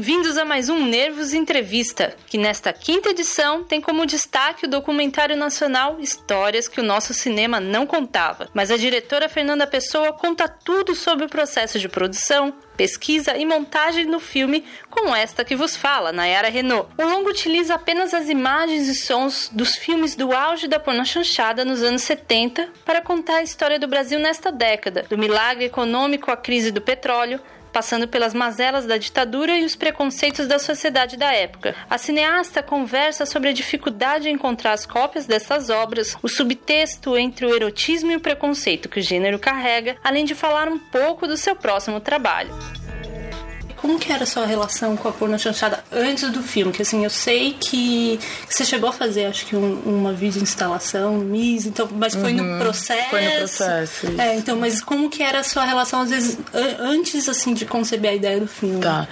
[0.00, 5.36] bem-vindos a mais um Nervos Entrevista, que nesta quinta edição tem como destaque o documentário
[5.36, 8.48] nacional Histórias que o nosso cinema não contava.
[8.54, 14.10] Mas a diretora Fernanda Pessoa conta tudo sobre o processo de produção, pesquisa e montagem
[14.10, 16.88] do filme com esta que vos fala, Nayara Renault.
[16.96, 21.82] O longo utiliza apenas as imagens e sons dos filmes do auge da pornochanchada nos
[21.82, 26.70] anos 70 para contar a história do Brasil nesta década, do milagre econômico à crise
[26.70, 27.38] do petróleo,
[27.72, 31.74] passando pelas mazelas da ditadura e os preconceitos da sociedade da época.
[31.88, 37.46] A cineasta conversa sobre a dificuldade em encontrar as cópias dessas obras, o subtexto entre
[37.46, 41.36] o erotismo e o preconceito que o gênero carrega, além de falar um pouco do
[41.36, 42.50] seu próximo trabalho.
[43.80, 46.72] Como que era a sua relação com a porno chanchada antes do filme?
[46.72, 51.18] Que assim, eu sei que você chegou a fazer, acho que um, uma vídeo instalação,
[51.18, 53.10] MIS, então, mas foi uhum, no processo.
[53.10, 54.06] Foi no processo.
[54.06, 54.20] Isso.
[54.20, 56.38] É, então, mas como que era a sua relação, às vezes,
[56.78, 58.80] antes assim de conceber a ideia do filme?
[58.80, 59.08] Tá.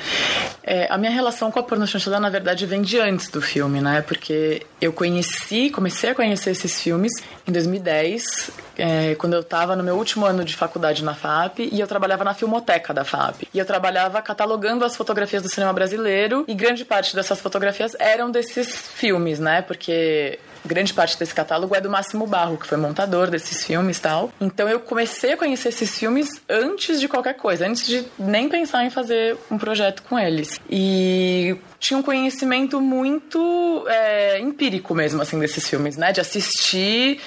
[0.63, 3.81] É, a minha relação com a porno chanchada, na verdade, vem de antes do filme,
[3.81, 4.03] né?
[4.03, 7.13] Porque eu conheci, comecei a conhecer esses filmes
[7.47, 11.81] em 2010, é, quando eu estava no meu último ano de faculdade na FAP, e
[11.81, 13.49] eu trabalhava na Filmoteca da FAP.
[13.53, 18.31] E eu trabalhava catalogando as fotografias do cinema brasileiro e grande parte dessas fotografias eram
[18.31, 19.61] desses filmes, né?
[19.63, 20.39] Porque
[20.69, 24.33] grande parte desse catálogo é do Máximo Barro, que foi montador desses filmes e tal.
[24.41, 28.85] Então eu comecei a conhecer esses filmes antes de qualquer coisa, antes de nem pensar
[28.85, 30.61] em fazer um projeto com eles.
[30.71, 36.13] E tinha um conhecimento muito é, empírico mesmo, assim, desses filmes, né?
[36.13, 37.21] De assistir,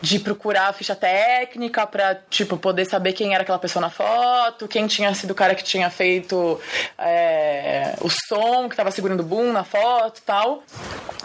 [0.00, 4.66] de procurar a ficha técnica pra, tipo, poder saber quem era aquela pessoa na foto,
[4.66, 6.58] quem tinha sido o cara que tinha feito
[6.98, 10.62] é, o som, que tava segurando o boom na foto e tal.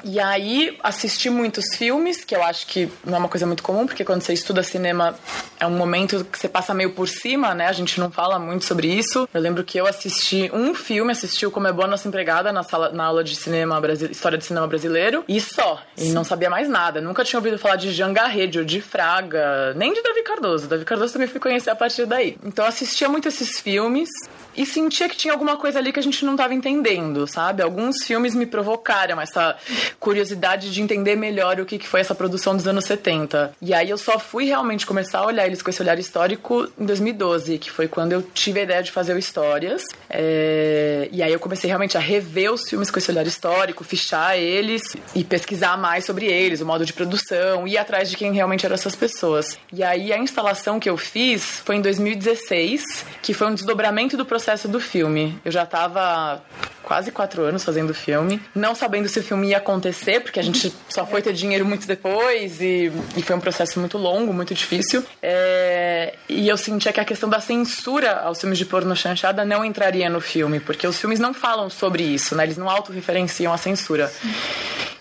[0.03, 3.85] E aí, assisti muitos filmes, que eu acho que não é uma coisa muito comum,
[3.85, 5.15] porque quando você estuda cinema
[5.57, 7.67] é um momento que você passa meio por cima, né?
[7.67, 9.27] A gente não fala muito sobre isso.
[9.33, 12.63] Eu lembro que eu assisti um filme, assisti o Como é Boa Nossa Empregada na
[12.63, 15.81] sala, na aula de cinema história de cinema brasileiro e só.
[15.97, 16.99] E não sabia mais nada.
[16.99, 20.67] Nunca tinha ouvido falar de Jean Garredio, de Fraga, nem de Davi Cardoso.
[20.67, 22.37] Davi Cardoso também fui conhecer a partir daí.
[22.43, 24.09] Então assistia muito esses filmes
[24.57, 27.61] e sentia que tinha alguma coisa ali que a gente não estava entendendo, sabe?
[27.61, 29.55] Alguns filmes me provocaram essa
[29.99, 33.53] curiosidade de entender melhor o que, que foi essa produção dos anos 70.
[33.61, 36.85] E aí eu só fui realmente começar a olhar eles com esse olhar histórico em
[36.85, 39.83] 2012, que foi quando eu tive a ideia de fazer o Histórias.
[40.09, 41.09] É...
[41.11, 44.95] E aí eu comecei realmente a rever os filmes com esse olhar histórico, fichar eles
[45.13, 48.75] e pesquisar mais sobre eles, o modo de produção, ir atrás de quem realmente eram
[48.75, 49.57] essas pessoas.
[49.71, 52.83] E aí a instalação que eu fiz foi em 2016,
[53.21, 55.39] que foi um desdobramento do processo do filme.
[55.43, 56.41] Eu já estava
[56.85, 60.43] quase quatro anos fazendo o filme, não sabendo se o filme ia acontecer, porque a
[60.43, 64.53] gente só foi ter dinheiro muito depois e, e foi um processo muito longo, muito
[64.53, 65.03] difícil.
[65.21, 69.65] É, e eu sentia que a questão da censura aos filmes de porno chanchada não
[69.65, 72.43] entraria no filme, porque os filmes não falam sobre isso, né?
[72.43, 74.11] Eles não autorreferenciam a censura.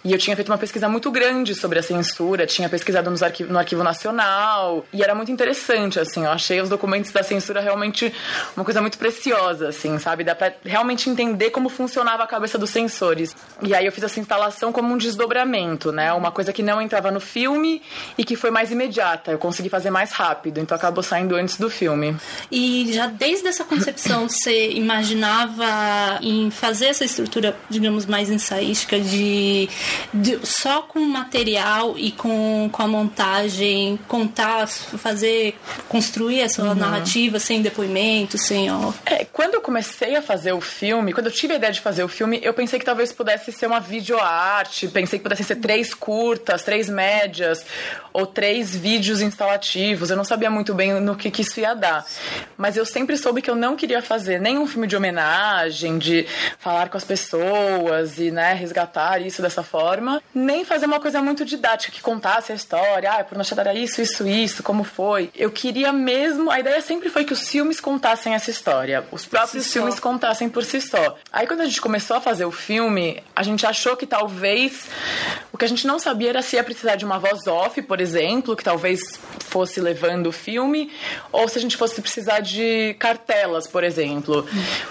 [0.05, 3.51] E eu tinha feito uma pesquisa muito grande sobre a censura, tinha pesquisado no arquivo,
[3.51, 8.13] no arquivo Nacional, e era muito interessante, assim, eu achei os documentos da censura realmente
[8.55, 10.23] uma coisa muito preciosa, assim, sabe?
[10.23, 13.35] Dá pra realmente entender como funcionava a cabeça dos censores.
[13.63, 16.13] E aí eu fiz essa instalação como um desdobramento, né?
[16.13, 17.81] Uma coisa que não entrava no filme
[18.19, 21.71] e que foi mais imediata, eu consegui fazer mais rápido, então acabou saindo antes do
[21.71, 22.15] filme.
[22.53, 29.67] E já desde essa concepção você imaginava em fazer essa estrutura, digamos, mais ensaística de
[30.13, 35.57] de, só com o material e com, com a montagem contar, fazer,
[35.89, 36.75] construir essa uhum.
[36.75, 38.93] narrativa sem depoimento, sem ó.
[39.05, 42.03] É, quando eu comecei a fazer o filme, quando eu tive a ideia de fazer
[42.05, 45.95] o filme, eu pensei que talvez pudesse ser uma videoarte, pensei que pudesse ser três
[45.95, 47.65] curtas, três médias,
[48.13, 50.11] ou três vídeos instalativos.
[50.11, 52.07] Eu não sabia muito bem no que, que isso ia dar.
[52.57, 56.27] Mas eu sempre soube que eu não queria fazer nenhum filme de homenagem, de
[56.59, 61.21] falar com as pessoas e né, resgatar isso dessa forma forma, nem fazer uma coisa
[61.21, 65.31] muito didática que contasse a história, ah, por Machado era isso, isso, isso, como foi.
[65.37, 69.71] Eu queria mesmo, a ideia sempre foi que os filmes contassem essa história, os próprios
[69.71, 71.19] filmes contassem por si só.
[71.31, 74.89] Aí quando a gente começou a fazer o filme, a gente achou que talvez
[75.53, 78.01] o que a gente não sabia era se ia precisar de uma voz off, por
[78.01, 79.01] exemplo, que talvez
[79.39, 80.91] fosse levando o filme,
[81.31, 84.47] ou se a gente fosse precisar de cartelas, por exemplo.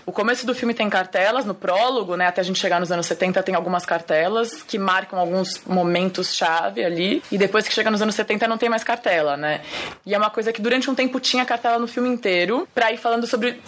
[0.05, 3.07] O começo do filme tem cartelas, no prólogo, né, até a gente chegar nos anos
[3.07, 7.23] 70 tem algumas cartelas que marcam alguns momentos-chave ali.
[7.31, 9.61] E depois que chega nos anos 70 não tem mais cartela, né?
[10.05, 12.97] E é uma coisa que durante um tempo tinha cartela no filme inteiro, pra ir
[12.97, 13.61] falando sobre.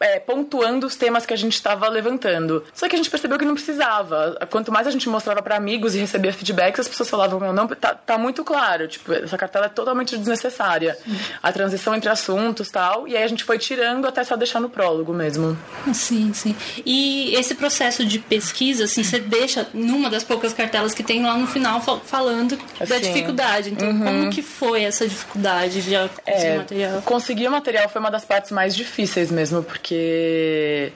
[0.00, 2.64] É, pontuando os temas que a gente estava levantando.
[2.74, 4.38] Só que a gente percebeu que não precisava.
[4.50, 7.68] Quanto mais a gente mostrava para amigos e recebia feedbacks, as pessoas falavam: Meu, não,
[7.68, 8.88] tá, tá muito claro.
[8.88, 10.96] Tipo, essa cartela é totalmente desnecessária.
[11.42, 13.06] A transição entre assuntos tal.
[13.06, 15.56] E aí a gente foi tirando até só deixar no prólogo mesmo.
[15.92, 16.56] Sim, sim.
[16.84, 21.36] E esse processo de pesquisa, assim, você deixa numa das poucas cartelas que tem lá
[21.36, 22.58] no final falando
[22.88, 23.70] da dificuldade.
[23.70, 24.04] Então, uhum.
[24.04, 27.02] como que foi essa dificuldade de conseguir é, material?
[27.02, 30.92] Conseguir o material foi uma das partes mais difíceis mesmo, porque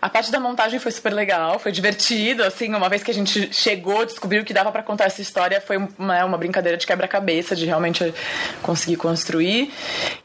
[0.00, 3.52] a parte da montagem foi super legal, foi divertido, assim, uma vez que a gente
[3.52, 7.66] chegou, descobriu que dava para contar essa história, foi uma, uma brincadeira de quebra-cabeça, de
[7.66, 8.12] realmente
[8.62, 9.72] conseguir construir.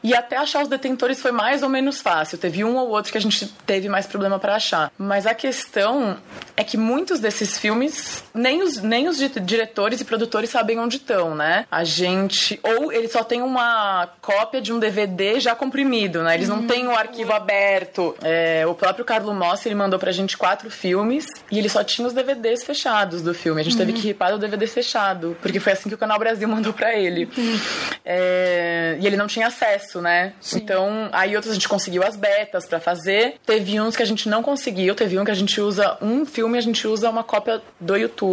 [0.02, 2.38] E até achar os detentores foi mais ou menos fácil.
[2.38, 4.90] Teve um ou outro que a gente teve mais problema para achar.
[4.98, 6.16] Mas a questão
[6.56, 11.34] é que muitos desses filmes, nem os, nem os diretores e produtores sabem onde estão,
[11.34, 11.66] né?
[11.70, 12.58] A gente.
[12.62, 16.34] Ou eles só têm uma cópia de um DVD já comprimido, né?
[16.34, 18.14] Eles não têm o arquivo aberto.
[18.22, 22.06] É, o próprio Carlo Mossi, ele mandou pra gente quatro filmes e ele só tinha
[22.06, 23.60] os DVDs fechados do filme.
[23.60, 23.78] A gente uhum.
[23.78, 26.94] teve que ripar o DVD fechado, porque foi assim que o Canal Brasil mandou pra
[26.94, 27.28] ele.
[27.36, 27.60] Uhum.
[28.04, 30.32] É, e ele não tinha acesso, né?
[30.40, 30.58] Sim.
[30.58, 33.36] Então, aí outros a gente conseguiu as betas para fazer.
[33.44, 36.56] Teve uns que a gente não conseguiu, teve um que a gente usa um filme,
[36.56, 38.27] a gente usa uma cópia do YouTube,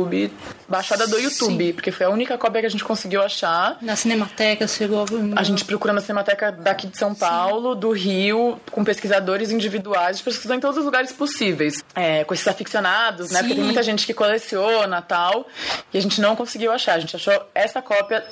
[0.68, 1.74] baixada do YouTube, Sim.
[1.74, 3.77] porque foi a única cópia que a gente conseguiu achar.
[3.81, 5.39] Na Cinemateca chegou a...
[5.39, 7.80] a gente procura na Cinemateca daqui de São Paulo, Sim.
[7.80, 13.31] do Rio, com pesquisadores individuais, pesquisou em todos os lugares possíveis, é, com esses aficionados,
[13.31, 13.39] né?
[13.39, 13.44] Sim.
[13.44, 15.47] Porque tem muita gente que coleciona tal,
[15.94, 16.95] e a gente não conseguiu achar.
[16.95, 18.25] A gente achou essa cópia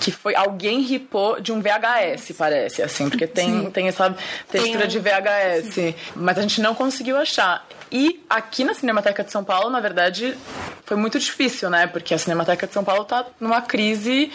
[0.00, 4.14] que foi alguém ripou de um VHS, parece, assim, porque tem, tem essa
[4.50, 7.66] textura tem de VHS, mas a gente não conseguiu achar.
[7.90, 10.36] E aqui na Cinemateca de São Paulo, na verdade,
[10.84, 11.86] foi muito difícil, né?
[11.86, 14.32] Porque a Cinemateca de São Paulo tá numa crise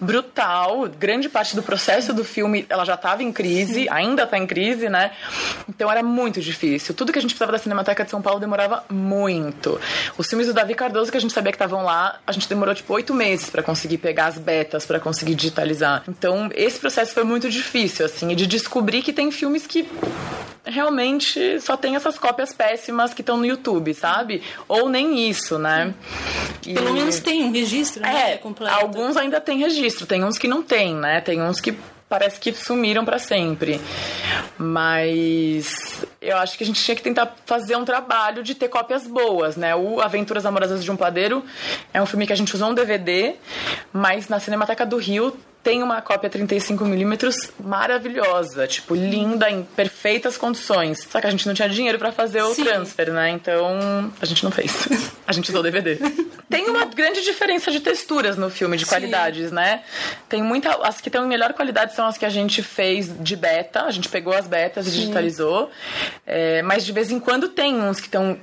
[0.00, 0.88] brutal.
[0.88, 4.88] Grande parte do processo do filme, ela já estava em crise, ainda está em crise,
[4.88, 5.12] né?
[5.68, 6.94] Então era muito difícil.
[6.94, 9.80] Tudo que a gente precisava da Cinemateca de São Paulo demorava muito.
[10.16, 12.74] Os filmes do Davi Cardoso que a gente sabia que estavam lá, a gente demorou
[12.74, 16.02] tipo oito meses para conseguir pegar as betas, para conseguir digitalizar.
[16.08, 19.88] Então esse processo foi muito difícil, assim, de descobrir que tem filmes que
[20.64, 24.42] realmente só tem essas cópias péssimas que estão no YouTube, sabe?
[24.68, 25.94] Ou nem isso, né?
[26.66, 26.74] E...
[26.74, 28.32] Pelo menos tem um registro, né?
[28.32, 28.74] É, completo.
[28.74, 31.20] alguns ainda tem registro, tem uns que não tem, né?
[31.20, 31.76] Tem uns que
[32.08, 33.80] parece que sumiram para sempre.
[34.58, 39.06] Mas eu acho que a gente tinha que tentar fazer um trabalho de ter cópias
[39.06, 39.74] boas, né?
[39.74, 41.44] O Aventuras Amorosas de um Padeiro
[41.92, 43.34] é um filme que a gente usou um DVD,
[43.92, 51.04] mas na Cinemateca do Rio tem uma cópia 35mm maravilhosa, tipo, linda, em perfeitas condições.
[51.10, 52.62] Só que a gente não tinha dinheiro para fazer o Sim.
[52.62, 53.30] transfer, né?
[53.30, 54.88] Então a gente não fez.
[55.26, 55.98] A gente usou o DVD.
[56.48, 58.90] tem uma grande diferença de texturas no filme, de Sim.
[58.90, 59.82] qualidades, né?
[60.28, 60.70] Tem muita.
[60.86, 63.82] As que têm melhor qualidade são as que a gente fez de beta.
[63.82, 65.68] A gente pegou as betas e digitalizou.
[66.24, 68.38] É, mas de vez em quando tem uns que estão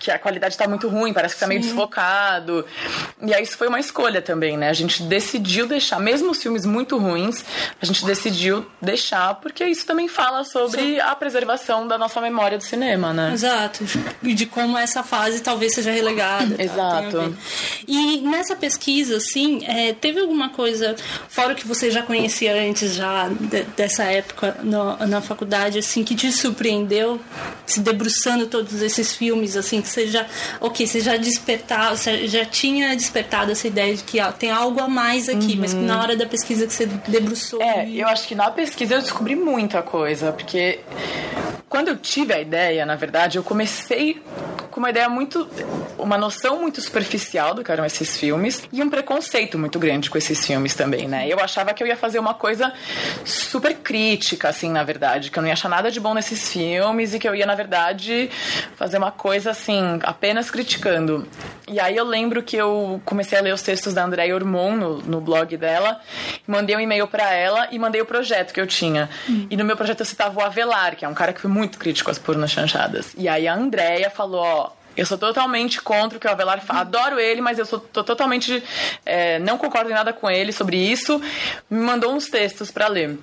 [0.00, 2.64] que a qualidade está muito ruim, parece que está meio desfocado.
[3.22, 4.70] E aí isso foi uma escolha também, né?
[4.70, 7.44] A gente decidiu deixar, mesmo os filmes muito ruins,
[7.80, 11.00] a gente decidiu deixar, porque isso também fala sobre Sim.
[11.00, 13.32] a preservação da nossa memória do cinema, né?
[13.32, 13.84] Exato.
[14.22, 16.56] E de como essa fase talvez seja relegada.
[16.56, 16.62] Tá?
[16.62, 17.36] Exato.
[17.86, 20.96] E nessa pesquisa, assim, é, teve alguma coisa,
[21.28, 26.02] fora o que você já conhecia antes, já de, dessa época no, na faculdade, assim,
[26.02, 27.20] que te surpreendeu,
[27.66, 30.26] se debruçando todos esses filmes, assim, que você já,
[30.60, 34.80] ok, você já despertava, você já tinha despertado essa ideia de que ó, tem algo
[34.80, 35.60] a mais aqui, uhum.
[35.60, 37.60] mas na hora da pesquisa que você debruçou.
[37.62, 38.00] É, e...
[38.00, 40.80] eu acho que na pesquisa eu descobri muita coisa, porque
[41.68, 44.20] quando eu tive a ideia, na verdade, eu comecei
[44.70, 45.48] com uma ideia muito.
[45.98, 50.16] uma noção muito superficial do que eram esses filmes e um preconceito muito grande com
[50.16, 51.28] esses filmes também, né?
[51.28, 52.72] Eu achava que eu ia fazer uma coisa
[53.24, 57.14] super crítica, assim, na verdade, que eu não ia achar nada de bom nesses filmes
[57.14, 58.30] e que eu ia, na verdade,
[58.76, 61.26] fazer uma coisa assim, apenas criticando.
[61.68, 64.98] E aí eu lembro que eu comecei a ler os textos da Andréia Ormond no,
[65.02, 66.00] no blog dela,
[66.46, 69.08] mandei um e-mail para ela e mandei o projeto que eu tinha.
[69.48, 71.78] E no meu projeto eu citava o Avelar, que é um cara que foi muito
[71.78, 73.14] crítico às pornas chanchadas.
[73.16, 74.59] E aí a Andréia falou, ó,
[74.96, 76.80] eu sou totalmente contra o que o Avelar fala.
[76.80, 78.62] Adoro ele, mas eu sou totalmente.
[79.04, 81.20] É, não concordo em nada com ele sobre isso.
[81.70, 83.18] Me mandou uns textos para ler.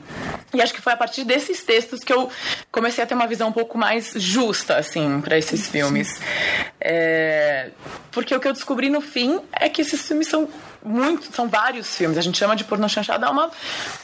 [0.54, 2.30] E acho que foi a partir desses textos que eu
[2.72, 6.20] comecei a ter uma visão um pouco mais justa, assim, para esses filmes.
[6.80, 7.70] É,
[8.12, 10.48] porque o que eu descobri no fim é que esses filmes são
[10.84, 12.18] muito, são vários filmes.
[12.18, 13.52] A gente chama de pornô chanchada, é uma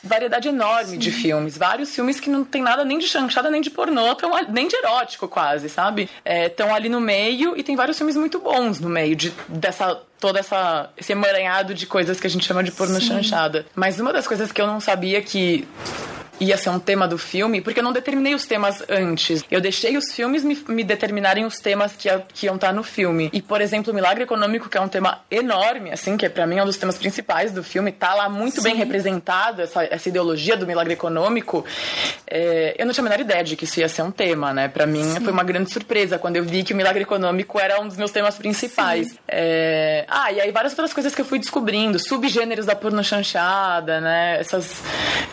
[0.04, 0.98] variedade enorme Sim.
[0.98, 1.58] de filmes.
[1.58, 4.76] Vários filmes que não tem nada nem de chanchada, nem de pornô, tão, nem de
[4.76, 6.10] erótico quase, sabe?
[6.26, 10.00] Estão é, ali no meio e tem vários filmes muito bons no meio de, dessa
[10.20, 13.08] todo essa, esse emaranhado de coisas que a gente chama de pornô Sim.
[13.08, 13.66] chanchada.
[13.76, 15.68] Mas uma das coisas que eu não sabia que
[16.44, 19.44] ia ser um tema do filme, porque eu não determinei os temas antes.
[19.50, 23.30] Eu deixei os filmes me, me determinarem os temas que, que iam estar no filme.
[23.34, 26.46] E, por exemplo, o Milagre Econômico, que é um tema enorme, assim, que é, para
[26.46, 28.64] mim é um dos temas principais do filme, tá lá muito Sim.
[28.64, 31.66] bem representado, essa, essa ideologia do milagre econômico.
[32.28, 34.68] É, eu não tinha a menor ideia de que isso ia ser um tema, né?
[34.68, 35.22] Para mim Sim.
[35.22, 38.12] foi uma grande surpresa quando eu vi que o milagre econômico era um dos meus
[38.12, 39.16] temas principais.
[39.28, 44.02] É, ah, e aí várias outras coisas que eu fui descobrindo, subgêneros da porno chanchada,
[44.02, 44.40] né?
[44.40, 44.82] Essas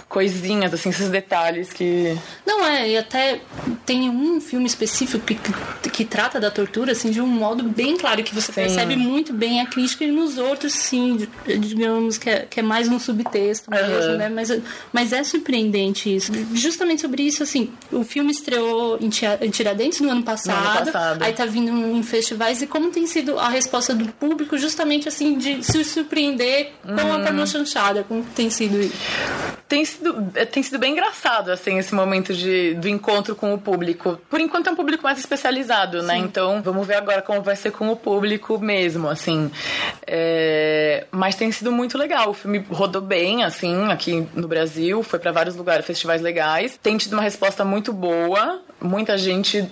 [0.09, 2.17] coisinhas, assim, esses detalhes que.
[2.47, 3.41] Não, é, e até
[3.87, 7.97] tem um filme específico que, que, que trata da tortura, assim, de um modo bem
[7.97, 8.61] claro, que você sim.
[8.61, 12.89] percebe muito bem a crítica, e nos outros, sim, digamos que é, que é mais
[12.89, 14.17] um subtexto mesmo, uhum.
[14.19, 14.29] né?
[14.29, 14.53] Mas,
[14.93, 16.33] mas é surpreendente isso.
[16.53, 21.23] Justamente sobre isso, assim, o filme estreou em Tiradentes no ano passado, no ano passado.
[21.23, 25.39] aí tá vindo em festivais, e como tem sido a resposta do público, justamente assim,
[25.39, 27.15] de se surpreender com uhum.
[27.15, 29.60] a pornô chanchada, como tem sido isso?
[29.71, 34.21] Tem sido, tem sido bem engraçado, assim, esse momento de, do encontro com o público.
[34.29, 36.17] Por enquanto é um público mais especializado, né?
[36.17, 39.49] Então, vamos ver agora como vai ser com o público mesmo, assim.
[40.05, 41.07] É...
[41.13, 42.31] Mas tem sido muito legal.
[42.31, 45.05] O filme rodou bem, assim, aqui no Brasil.
[45.05, 46.77] Foi para vários lugares, festivais legais.
[46.83, 48.61] Tem tido uma resposta muito boa.
[48.81, 49.69] Muita gente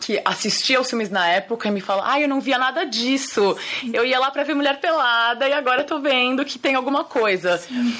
[0.00, 3.56] que assistia aos filmes na época e me fala: Ah, eu não via nada disso.
[3.92, 7.58] Eu ia lá pra ver Mulher Pelada e agora tô vendo que tem alguma coisa.
[7.58, 7.94] Sim.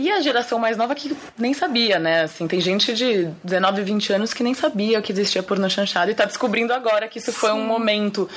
[0.00, 2.22] E a geração mais nova que nem sabia, né?
[2.22, 6.14] Assim, tem gente de 19, 20 anos que nem sabia que existia porno chanchado e
[6.14, 8.30] tá descobrindo agora que isso foi um momento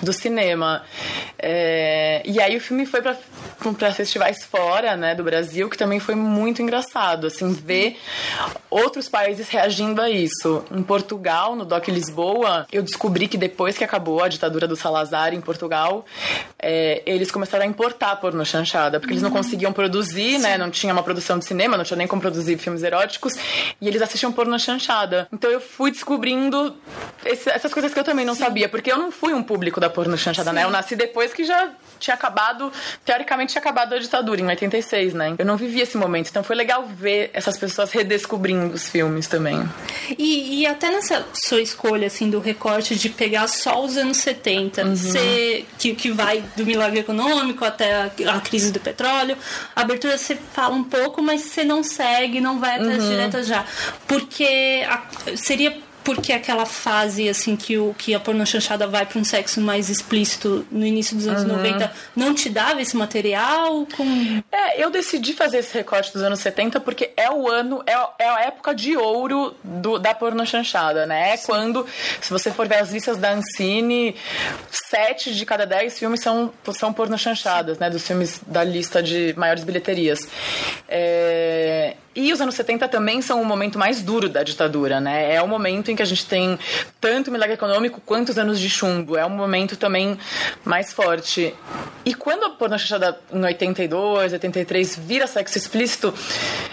[0.00, 0.84] do cinema.
[1.36, 2.22] É...
[2.24, 3.16] E aí o filme foi pra,
[3.74, 7.98] pra festivais fora, né, do Brasil, que também foi muito engraçado, assim, ver
[8.70, 10.64] outros países reagindo a isso.
[10.70, 15.34] Em Portugal, no Doc Lisboa, eu descobri que depois que acabou a ditadura do Salazar
[15.34, 16.04] em Portugal,
[16.58, 19.36] é, eles começaram a importar porno chanchada, porque eles não uhum.
[19.36, 22.82] conseguiam produzir, né, não tinha uma produção de cinema, não tinha nem como produzir filmes
[22.82, 23.34] eróticos,
[23.80, 25.28] e eles assistiam porno chanchada.
[25.32, 26.76] Então eu fui descobrindo
[27.24, 28.44] esse, essas coisas que eu também não Sim.
[28.44, 30.56] sabia, porque eu não fui um público da porno chanchada, Sim.
[30.56, 30.64] né?
[30.64, 32.72] Eu nasci depois que já tinha acabado,
[33.04, 35.34] teoricamente tinha acabado a ditadura, em 86, né?
[35.38, 39.62] Eu não vivi esse momento, então foi legal ver essas pessoas redescobrindo os filmes também.
[40.18, 44.84] E, e até nessa sua escolha, assim, do recorte de pegar só os anos 70,
[44.84, 44.96] uhum.
[44.96, 49.36] você, que, que vai do milagre econômico até a, a crise do petróleo,
[49.74, 52.96] a abertura você fala um pouco, mas você não segue, não vai até uhum.
[52.96, 53.64] as diretas já.
[54.06, 59.18] Porque a, seria porque aquela fase assim que o que a porno chanchada vai para
[59.18, 61.56] um sexo mais explícito no início dos anos uhum.
[61.56, 63.86] 90 não te dava esse material?
[63.96, 64.42] Com...
[64.50, 68.28] é eu decidi fazer esse recorte dos anos 70 porque é o ano é, é
[68.28, 71.34] a época de ouro do, da porno chanchada né?
[71.34, 71.86] É quando
[72.20, 74.14] se você for ver as listas da Ancine
[74.70, 77.90] sete de cada dez filmes são são porno chanchadas né?
[77.90, 80.20] Dos filmes da lista de maiores bilheterias.
[80.88, 85.34] É, e os anos 70 também são o momento mais duro da ditadura, né?
[85.34, 86.58] É o momento em que a gente tem
[87.00, 89.16] tanto milagre econômico quanto os anos de chumbo.
[89.16, 90.18] É um momento também
[90.64, 91.54] mais forte.
[92.04, 96.12] E quando a porno chanchada em 82, 83 vira sexo explícito,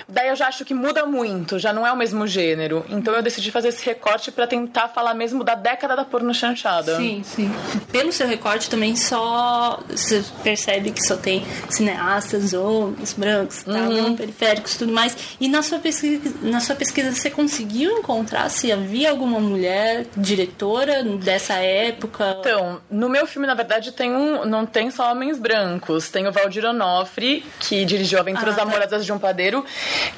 [0.10, 2.84] daí eu já acho que muda muito, já não é o mesmo gênero.
[2.90, 6.98] Então eu decidi fazer esse recorte para tentar falar mesmo da década da porno chanchada.
[6.98, 7.52] Sim, sim.
[7.92, 14.16] Pelo seu recorte também só você percebe que só tem cineastas, homens, brancos, tá, uhum.
[14.16, 15.27] periféricos, tudo mais.
[15.40, 21.04] E na sua pesquisa, na sua pesquisa você conseguiu encontrar se havia alguma mulher diretora
[21.04, 22.38] dessa época?
[22.40, 26.10] Então, no meu filme, na verdade, tem um, não tem só homens brancos.
[26.10, 28.64] Tem o Valdir Onofre, que dirigiu Aventuras ah, tá.
[28.64, 29.66] Amorosas de um Padeiro,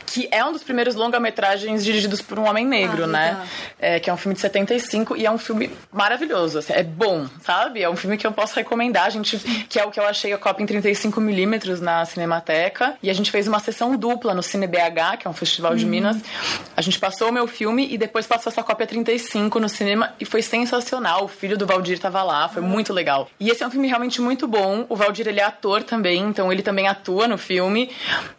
[0.05, 3.47] que é um dos primeiros longa-metragens dirigidos por um homem negro, ah, né?
[3.79, 6.59] É, que é um filme de 75 e é um filme maravilhoso.
[6.59, 7.81] Assim, é bom, sabe?
[7.81, 9.05] É um filme que eu posso recomendar.
[9.05, 9.37] A gente,
[9.67, 12.95] que é o que eu achei a cópia em 35mm na Cinemateca.
[13.01, 15.85] E a gente fez uma sessão dupla no Cine BH que é um festival de
[15.85, 15.91] uhum.
[15.91, 16.17] Minas.
[16.75, 20.25] A gente passou o meu filme e depois passou essa cópia 35 no cinema e
[20.25, 21.25] foi sensacional.
[21.25, 22.69] O filho do Valdir estava lá, foi uhum.
[22.69, 23.29] muito legal.
[23.39, 24.85] E esse é um filme realmente muito bom.
[24.89, 27.89] O Valdir, ele é ator também, então ele também atua no filme.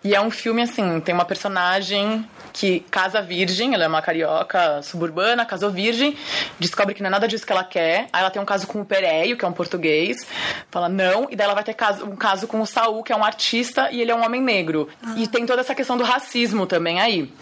[0.03, 4.83] E é um filme, assim, tem uma personagem que casa virgem, ela é uma carioca
[4.83, 6.17] suburbana, casou virgem,
[6.59, 8.09] descobre que não é nada disso que ela quer.
[8.13, 10.27] Aí ela tem um caso com o Pereio, que é um português,
[10.71, 13.17] fala não, e daí ela vai ter caso, um caso com o Saul, que é
[13.17, 14.89] um artista, e ele é um homem negro.
[15.03, 15.15] Ah.
[15.17, 17.33] E tem toda essa questão do racismo também aí.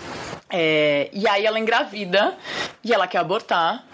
[0.50, 2.34] É, e aí ela engravida
[2.82, 3.84] e ela quer abortar.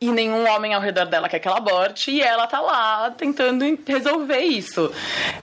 [0.00, 3.64] e nenhum homem ao redor dela quer que ela aborte e ela tá lá tentando
[3.86, 4.92] resolver isso.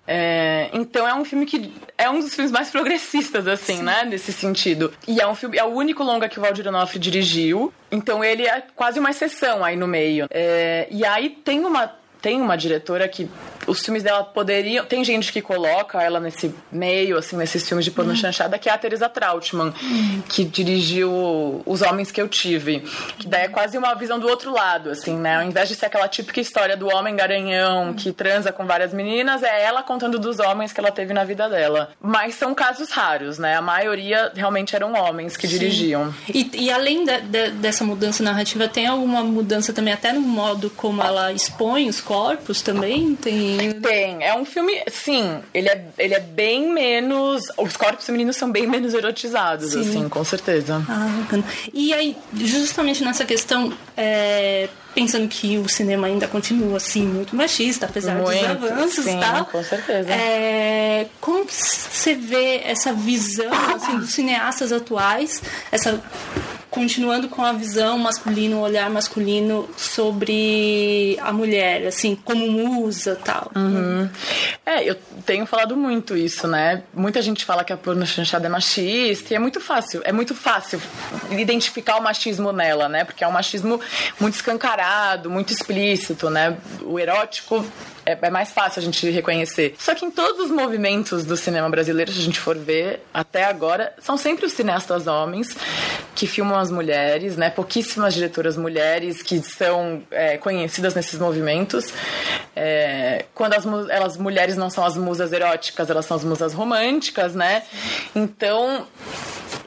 [0.07, 3.83] É, então é um filme que é um dos filmes mais progressistas, assim, Sim.
[3.83, 4.03] né?
[4.05, 4.93] Nesse sentido.
[5.07, 7.73] E é um filme, é o único longa que o Valdir Onofre dirigiu.
[7.91, 10.27] Então ele é quase uma exceção aí no meio.
[10.29, 13.27] É, e aí tem uma tem uma diretora que
[13.67, 14.85] os filmes dela poderiam.
[14.85, 18.15] Tem gente que coloca ela nesse meio, assim, nesses filmes de porno hum.
[18.15, 20.21] chanchada, que é a Teresa Trautmann, hum.
[20.27, 22.79] que dirigiu Os Homens que Eu Tive.
[23.17, 25.37] Que daí é quase uma visão do outro lado, assim, né?
[25.37, 29.43] Ao invés de ser aquela típica história do homem garanhão que transa com várias meninas,
[29.43, 31.91] é ela contando dos homens que ela teve na vida dela.
[32.01, 33.55] Mas são casos raros, né?
[33.55, 35.57] A maioria realmente eram homens que Sim.
[35.57, 36.13] dirigiam.
[36.33, 40.69] E, e além de, de, dessa mudança narrativa, tem alguma mudança também até no modo
[40.69, 43.15] como ela expõe os corpos também?
[43.15, 43.50] Tem
[43.81, 44.23] tem.
[44.23, 47.43] É um filme, sim, ele é, ele é bem menos.
[47.57, 49.81] Os corpos femininos são bem menos erotizados, sim.
[49.81, 50.83] assim, com certeza.
[50.87, 51.43] Ah, bacana.
[51.73, 57.85] E aí, justamente nessa questão, é, pensando que o cinema ainda continua assim muito machista,
[57.85, 59.45] apesar muito, dos avanços, sim, tá?
[59.45, 60.11] Com certeza.
[60.11, 65.41] É, como você vê essa visão assim, dos cineastas atuais,
[65.71, 66.01] essa
[66.71, 73.51] continuando com a visão masculina, o olhar masculino sobre a mulher, assim, como musa tal.
[73.53, 74.09] Uhum.
[74.65, 76.81] É, eu tenho falado muito isso, né?
[76.93, 80.33] Muita gente fala que a porno chanchada é machista e é muito fácil, é muito
[80.33, 80.81] fácil
[81.29, 83.03] identificar o machismo nela, né?
[83.03, 83.79] Porque é um machismo
[84.17, 86.55] muito escancarado, muito explícito, né?
[86.83, 87.65] O erótico
[88.05, 89.75] é, é, mais fácil a gente reconhecer.
[89.77, 93.43] Só que em todos os movimentos do cinema brasileiro, se a gente for ver, até
[93.43, 95.55] agora, são sempre os cineastas homens
[96.15, 97.49] que filmam as mulheres, né?
[97.49, 101.93] Pouquíssimas diretoras mulheres que são é, conhecidas nesses movimentos.
[102.55, 107.35] É, quando as, elas mulheres não são as musas eróticas, elas são as musas românticas,
[107.35, 107.63] né?
[108.15, 108.87] Então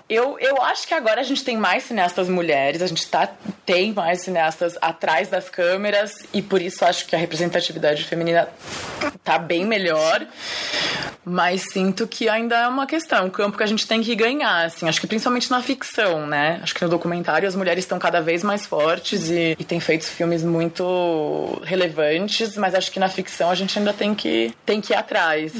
[0.08, 3.28] eu, eu acho que agora a gente tem mais cineastas mulheres, a gente tá,
[3.64, 8.48] tem mais cineastas atrás das câmeras e por isso acho que a representatividade feminina
[9.22, 10.26] tá bem melhor.
[11.26, 14.66] Mas sinto que ainda é uma questão, um campo que a gente tem que ganhar,
[14.66, 16.60] assim, acho que principalmente na ficção, né?
[16.62, 20.04] Acho que no documentário as mulheres estão cada vez mais fortes e, e têm feito
[20.04, 24.92] filmes muito relevantes, mas acho que na ficção a gente ainda tem que, tem que
[24.92, 25.54] ir atrás.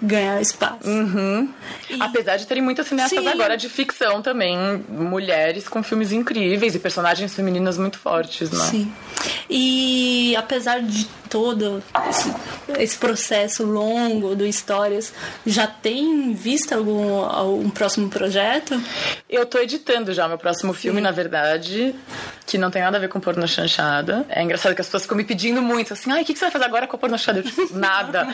[0.00, 0.88] Ganhar espaço.
[0.88, 1.52] Uhum.
[1.90, 2.00] E...
[2.00, 3.28] Apesar de terem muitas cineastas Sim.
[3.28, 4.56] agora de ficção ficção também,
[4.88, 8.64] mulheres com filmes incríveis e personagens femininas muito fortes, né?
[8.64, 8.92] Sim.
[9.48, 12.34] E apesar de todo esse,
[12.78, 15.12] esse processo longo do Histórias,
[15.44, 18.80] já tem vista algum, algum próximo projeto?
[19.28, 21.04] Eu tô editando já meu próximo filme, Sim.
[21.04, 21.94] na verdade,
[22.50, 24.26] que não tem nada a ver com porno chanchada.
[24.28, 26.46] É engraçado que as pessoas ficam me pedindo muito, assim, ai, o que, que você
[26.46, 27.38] vai fazer agora com a porno chanchada?
[27.38, 28.26] Eu, tipo, nada.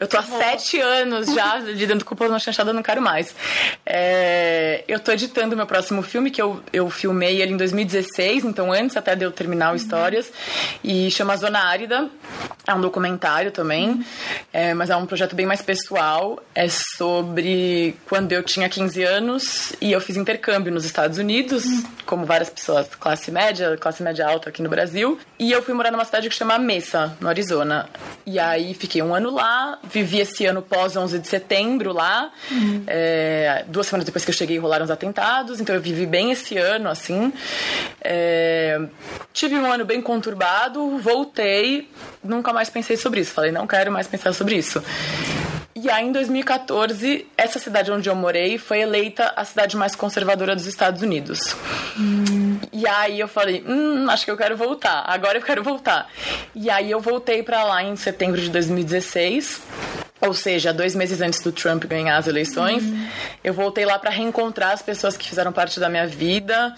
[0.00, 3.34] Eu tô há sete anos já lidando com porno chanchada, não quero mais.
[3.84, 8.72] É, eu tô editando meu próximo filme, que eu, eu filmei ele em 2016, então
[8.72, 10.32] antes até de eu terminar o Histórias,
[10.82, 12.08] e chama Zona Árida.
[12.66, 14.04] É um documentário também,
[14.52, 16.42] é, mas é um projeto bem mais pessoal.
[16.54, 21.64] É sobre quando eu tinha 15 anos e eu fiz intercâmbio nos Estados Unidos,
[22.06, 25.18] como várias pessoas, classe média, classe média alta aqui no Brasil.
[25.38, 27.88] E eu fui morar numa cidade que chama Mesa, no Arizona.
[28.26, 32.30] E aí fiquei um ano lá, vivi esse ano pós 11 de setembro lá.
[32.50, 32.84] Uhum.
[32.86, 36.56] É, duas semanas depois que eu cheguei rolaram os atentados, então eu vivi bem esse
[36.58, 37.32] ano, assim.
[38.02, 38.80] É,
[39.32, 41.88] tive um ano bem conturbado, voltei,
[42.22, 43.32] nunca mais pensei sobre isso.
[43.32, 44.82] Falei, não quero mais pensar sobre isso.
[45.80, 50.56] E aí, em 2014, essa cidade onde eu morei foi eleita a cidade mais conservadora
[50.56, 51.54] dos Estados Unidos.
[51.96, 52.37] Hum.
[52.78, 55.02] E aí eu falei, hum, acho que eu quero voltar.
[55.04, 56.08] Agora eu quero voltar.
[56.54, 59.60] E aí eu voltei para lá em setembro de 2016
[60.20, 63.06] ou seja, dois meses antes do Trump ganhar as eleições, uhum.
[63.44, 66.74] eu voltei lá para reencontrar as pessoas que fizeram parte da minha vida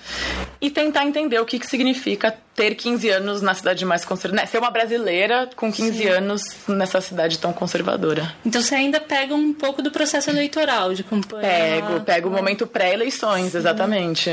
[0.60, 4.42] e tentar entender o que, que significa ter 15 anos na cidade mais conservadora.
[4.42, 4.46] Né?
[4.46, 6.08] Ser uma brasileira com 15 Sim.
[6.08, 8.30] anos nessa cidade tão conservadora.
[8.44, 11.40] Então você ainda pega um pouco do processo eleitoral de acompanhar.
[11.40, 14.30] Pego, pego o momento pré-eleições, exatamente.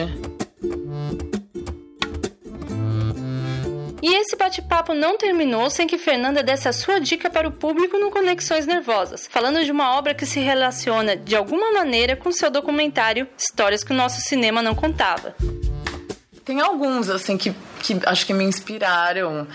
[4.02, 7.98] E esse bate-papo não terminou sem que Fernanda desse a sua dica para o público
[7.98, 12.52] no Conexões Nervosas, falando de uma obra que se relaciona de alguma maneira com seu
[12.52, 15.36] documentário Histórias que o nosso cinema não contava.
[16.46, 19.48] Tem alguns, assim, que, que acho que me inspiraram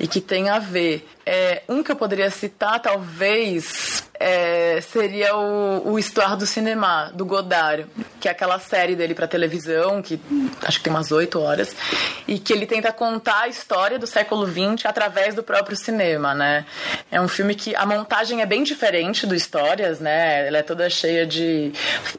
[0.00, 1.06] e que tem a ver.
[1.24, 7.24] É, um que eu poderia citar, talvez, é, seria o, o Histoire do Cinema, do
[7.24, 7.86] Godard
[8.20, 10.20] que é aquela série dele para televisão, que
[10.62, 11.74] acho que tem umas oito horas,
[12.28, 16.64] e que ele tenta contar a história do século XX através do próprio cinema, né?
[17.10, 20.46] É um filme que a montagem é bem diferente do Histórias, né?
[20.46, 21.72] Ela é toda cheia de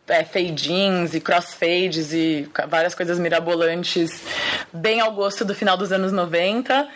[0.07, 4.23] é, fade-ins e crossfades e várias coisas mirabolantes,
[4.73, 6.87] bem ao gosto do final dos anos 90.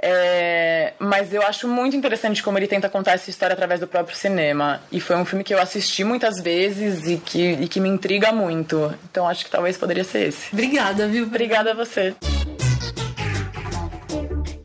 [0.00, 4.16] É, mas eu acho muito interessante como ele tenta contar essa história através do próprio
[4.16, 4.80] cinema.
[4.92, 8.32] E foi um filme que eu assisti muitas vezes e que, e que me intriga
[8.50, 8.92] muito.
[9.10, 10.52] Então acho que talvez poderia ser esse.
[10.52, 11.24] Obrigada, viu?
[11.24, 12.14] Obrigada a você.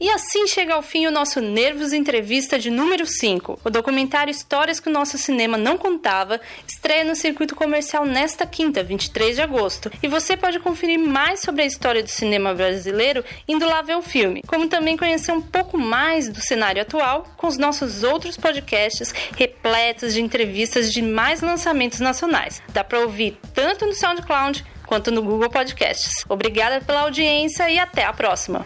[0.06, 3.60] E assim chega ao fim o nosso Nervos Entrevista de número 5.
[3.66, 8.84] O documentário Histórias que o nosso cinema não contava estreia no circuito comercial nesta quinta,
[8.84, 9.92] 23 de agosto.
[10.04, 14.04] E você pode conferir mais sobre a história do cinema brasileiro indo lá ver o
[14.04, 19.12] filme, como também conhecer um pouco mais do cenário atual com os nossos outros podcasts
[19.36, 22.62] repletos de entrevistas de mais lançamentos nacionais.
[22.70, 26.24] Dá para ouvir tanto no SoundCloud quanto no Google Podcasts.
[26.30, 28.64] Obrigada pela audiência e até a próxima!